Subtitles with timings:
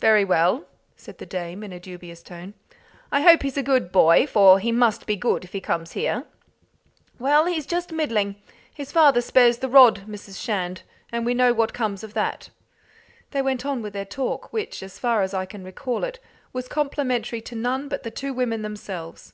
[0.00, 0.66] Very well,"
[0.96, 2.52] said the dame, in a dubious tone.
[3.10, 6.26] "I hope he's a good boy, for he must be good if he comes here."
[7.18, 8.36] "Well, he's just middling.
[8.74, 10.38] His father spares the rod, Mrs.
[10.38, 12.50] Shand, and we know what comes of that."
[13.30, 16.18] They went on with their talk, which, as far as I can recall it,
[16.52, 19.32] was complimentary to none but the two women themselves.